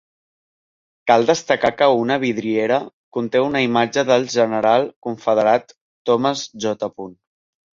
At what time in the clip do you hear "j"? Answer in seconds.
6.67-6.91